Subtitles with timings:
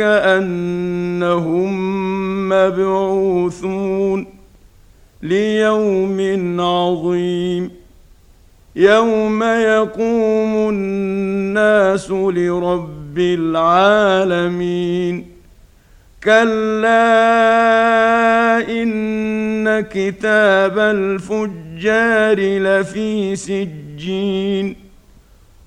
[0.00, 1.74] انهم
[2.48, 4.26] مبعوثون
[5.22, 6.20] ليوم
[6.60, 7.70] عظيم
[8.76, 15.26] يوم يقوم الناس لرب العالمين
[16.24, 17.04] كلا
[18.82, 24.83] ان كتاب الفجار لفي سجين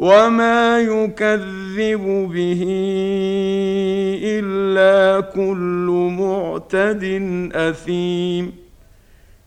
[0.00, 2.62] وما يكذب به
[4.24, 7.04] الا كل معتد
[7.54, 8.52] اثيم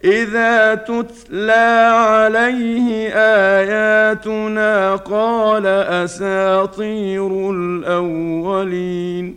[0.03, 5.65] اذا تتلى عليه اياتنا قال
[6.05, 9.35] اساطير الاولين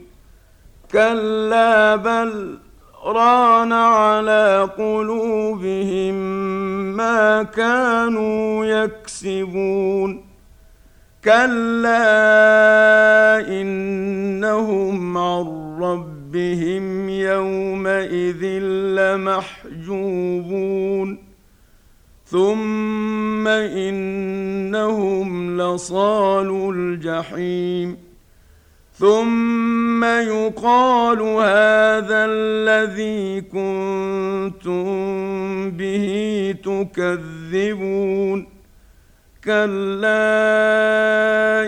[0.93, 2.59] كلا بل
[3.05, 6.15] ران على قلوبهم
[6.97, 10.36] ما كانوا يكسبون
[11.27, 11.99] كلا
[13.49, 18.45] انهم عن ربهم يومئذ
[19.75, 21.19] لمحجوبون
[22.25, 25.29] ثم انهم
[25.61, 27.97] لصالوا الجحيم
[28.93, 34.87] ثم يقال هذا الذي كنتم
[35.71, 38.56] به تكذبون
[39.47, 40.23] كلا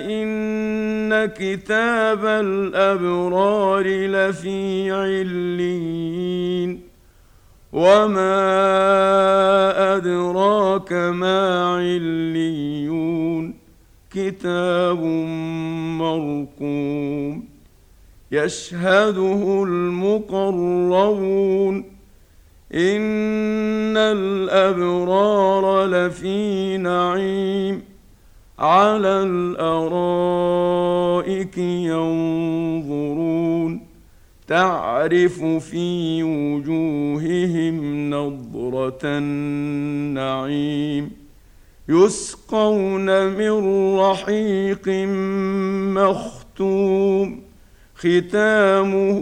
[0.04, 6.80] إن كتاب الأبرار لفي عليين
[7.72, 8.36] وما
[9.96, 13.54] أدراك ما عليون
[14.10, 14.98] كتاب
[15.98, 17.48] مرقوم
[18.32, 21.18] يشهده المقربون
[22.74, 27.82] ان الابرار لفي نعيم
[28.58, 29.58] على الارائك
[31.58, 33.48] ينظرون
[34.46, 41.10] تعرف في وجوههم نضره النعيم
[41.88, 43.50] يسقون من
[43.98, 44.88] رحيق
[45.96, 47.42] مختوم
[47.96, 49.20] ختامه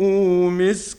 [0.50, 0.98] مسك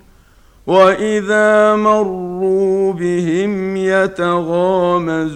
[0.67, 5.31] واذا مروا بهم يتغامزون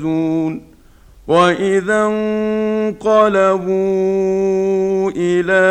[1.28, 3.72] واذا انقلبوا
[5.16, 5.66] إلى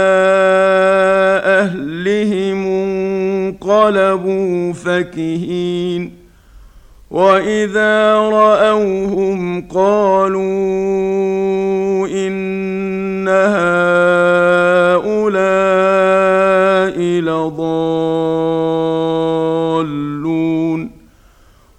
[1.45, 6.13] اهلهم انقلبوا فكهين
[7.11, 10.43] واذا راوهم قالوا
[12.09, 14.15] ان هؤلاء
[17.21, 19.04] لضالون